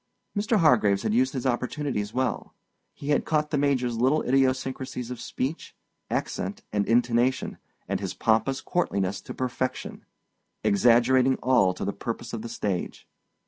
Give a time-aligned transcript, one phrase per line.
[0.35, 0.57] Mr.
[0.61, 2.55] Hargraves had used his opportunities well.
[2.95, 5.75] He had caught the Major's little idiosyncrasies of speech,
[6.09, 12.49] accent, and intonation and his pompous courtliness to perfection—exaggerating all to the purpose of the
[12.49, 13.07] stage.